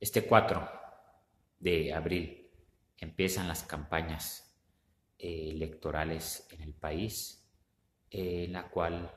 Este 0.00 0.26
4 0.26 0.66
de 1.58 1.92
abril 1.92 2.50
empiezan 2.96 3.46
las 3.46 3.64
campañas 3.64 4.56
eh, 5.18 5.50
electorales 5.50 6.48
en 6.50 6.62
el 6.62 6.72
país, 6.72 7.46
eh, 8.10 8.44
en 8.44 8.54
la 8.54 8.70
cual 8.70 9.14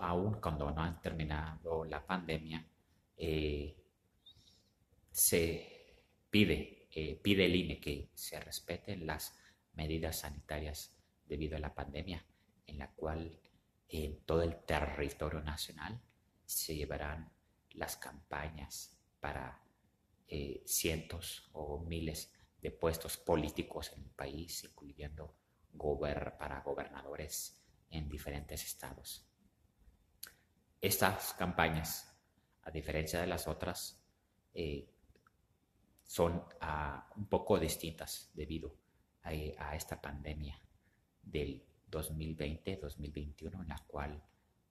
aún 0.00 0.40
cuando 0.40 0.72
no 0.72 0.82
han 0.82 1.00
terminado 1.00 1.84
la 1.84 2.04
pandemia, 2.04 2.66
se 5.12 6.04
pide, 6.28 6.88
pide 7.22 7.44
el 7.44 7.54
INE 7.54 7.78
que 7.78 8.10
se 8.14 8.40
respeten 8.40 9.06
las 9.06 9.38
medidas 9.74 10.18
sanitarias 10.20 10.96
debido 11.24 11.56
a 11.56 11.60
la 11.60 11.72
pandemia, 11.72 12.24
en 12.66 12.78
la 12.78 12.90
cual 12.90 13.38
en 13.88 14.24
todo 14.24 14.42
el 14.42 14.56
territorio 14.64 15.40
nacional 15.42 16.00
se 16.52 16.74
llevarán 16.76 17.32
las 17.70 17.96
campañas 17.96 18.96
para 19.20 19.60
eh, 20.28 20.62
cientos 20.66 21.48
o 21.52 21.80
miles 21.80 22.32
de 22.60 22.70
puestos 22.70 23.16
políticos 23.16 23.92
en 23.96 24.04
el 24.04 24.10
país, 24.10 24.64
incluyendo 24.64 25.34
para 26.38 26.60
gobernadores 26.60 27.60
en 27.90 28.08
diferentes 28.08 28.64
estados. 28.64 29.26
Estas 30.80 31.34
campañas, 31.34 32.14
a 32.62 32.70
diferencia 32.70 33.20
de 33.20 33.26
las 33.26 33.48
otras, 33.48 34.00
eh, 34.54 34.88
son 36.04 36.44
ah, 36.60 37.08
un 37.16 37.26
poco 37.26 37.58
distintas 37.58 38.30
debido 38.34 38.74
a, 39.22 39.74
esta 39.74 40.00
pandemia 40.00 40.60
del 41.22 41.64
2020-2021 41.90 43.62
en 43.62 43.68
la 43.68 43.78
cual 43.86 44.22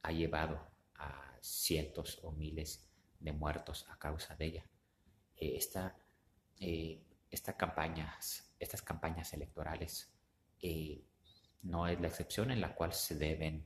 ha 0.04 0.12
llevado 0.12 0.60
a 0.96 1.31
cientos 1.42 2.20
o 2.24 2.32
miles 2.32 2.88
de 3.20 3.34
muertos 3.34 3.86
a 3.90 3.98
causa 3.98 4.36
de 4.36 4.46
ella. 4.46 4.66
Eh, 5.36 5.60
eh, 6.60 7.04
estas 7.30 7.56
campañas 7.56 9.34
electorales 9.34 10.14
eh, 10.62 11.04
no 11.64 11.88
es 11.88 12.00
la 12.00 12.08
excepción 12.08 12.52
en 12.52 12.62
la 12.62 12.74
cual 12.74 12.94
se 12.94 13.16
deben 13.16 13.66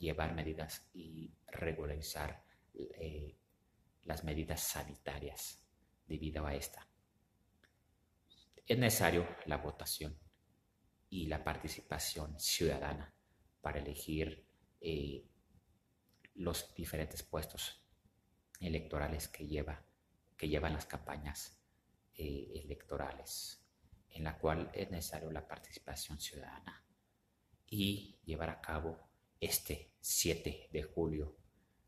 llevar 0.00 0.34
medidas 0.34 0.88
y 0.92 1.32
regularizar 1.46 2.42
las 4.02 4.24
medidas 4.24 4.60
sanitarias 4.60 5.62
debido 6.04 6.44
a 6.44 6.56
esta 6.56 6.84
es 8.66 8.78
necesario 8.78 9.26
la 9.46 9.58
votación 9.58 10.16
y 11.10 11.26
la 11.26 11.42
participación 11.42 12.38
ciudadana 12.38 13.12
para 13.60 13.80
elegir 13.80 14.46
eh, 14.80 15.24
los 16.34 16.74
diferentes 16.74 17.22
puestos 17.22 17.82
electorales 18.60 19.28
que, 19.28 19.46
lleva, 19.46 19.84
que 20.36 20.48
llevan 20.48 20.72
las 20.72 20.86
campañas 20.86 21.58
eh, 22.14 22.62
electorales, 22.64 23.64
en 24.10 24.24
la 24.24 24.38
cual 24.38 24.70
es 24.74 24.90
necesario 24.90 25.30
la 25.30 25.46
participación 25.46 26.20
ciudadana 26.20 26.84
y 27.66 28.18
llevar 28.24 28.50
a 28.50 28.60
cabo 28.60 28.98
este 29.40 29.94
7 30.00 30.68
de 30.70 30.82
julio 30.82 31.36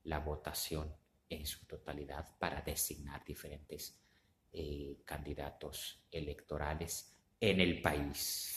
la 0.05 0.19
votación 0.19 0.95
en 1.29 1.47
su 1.47 1.67
totalidad 1.67 2.37
para 2.39 2.63
designar 2.63 3.25
diferentes 3.25 4.01
eh, 4.53 4.99
candidatos 5.05 6.05
electorales 6.11 7.15
en 7.41 7.61
el 7.61 7.81
país. 7.81 8.54